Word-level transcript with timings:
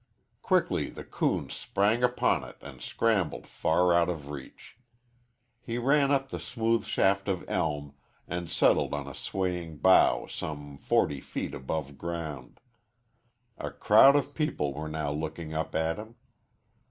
Quickly 0.41 0.89
the 0.89 1.03
coon 1.03 1.51
sprang 1.51 2.03
upon 2.03 2.43
it 2.43 2.57
and 2.61 2.81
scrambled 2.81 3.45
far 3.45 3.93
out 3.93 4.09
of 4.09 4.31
reach. 4.31 4.75
He 5.61 5.77
ran 5.77 6.09
up 6.09 6.29
the 6.29 6.39
smooth 6.39 6.85
shaft 6.85 7.27
of 7.27 7.47
elm 7.47 7.93
and 8.27 8.49
settled 8.49 8.95
on 8.95 9.07
a 9.07 9.13
swaying 9.13 9.77
bough 9.77 10.25
some 10.25 10.79
forty 10.79 11.21
feet 11.21 11.53
above 11.53 11.99
ground. 11.99 12.59
A 13.59 13.69
crowd 13.69 14.15
of 14.15 14.33
people 14.33 14.73
were 14.73 14.89
now 14.89 15.11
looking 15.11 15.53
up 15.53 15.75
at 15.75 15.99
him. 15.99 16.15